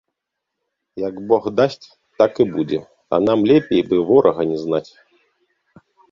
[1.07, 1.87] Як бог дасць,
[2.21, 2.79] так і будзе,
[3.17, 4.89] а нам лепей бы ворага не знаць.